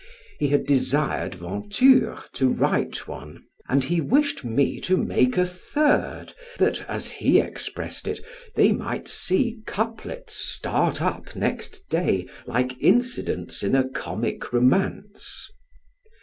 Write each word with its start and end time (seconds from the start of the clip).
He 0.39 0.47
had 0.47 0.65
desired 0.65 1.35
Venture 1.35 2.17
to 2.33 2.49
write 2.49 3.07
one, 3.07 3.43
and 3.69 3.83
he 3.83 4.01
wished 4.01 4.43
me 4.43 4.79
to 4.81 4.97
make 4.97 5.37
a 5.37 5.45
third, 5.45 6.33
that, 6.57 6.81
as 6.89 7.05
he 7.05 7.39
expressed 7.39 8.07
it, 8.07 8.19
they 8.55 8.71
might 8.71 9.07
see 9.07 9.59
couplets 9.67 10.33
start 10.33 11.03
up 11.03 11.35
next 11.35 11.87
day 11.87 12.25
like 12.47 12.75
incidents 12.81 13.61
in 13.61 13.75
a 13.75 13.87
comic 13.87 14.51
romance. 14.51 15.51